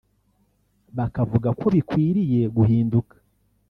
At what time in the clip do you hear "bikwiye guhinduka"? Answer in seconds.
1.75-3.15